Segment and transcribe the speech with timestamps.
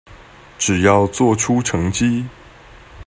[0.57, 2.25] 只要做出成績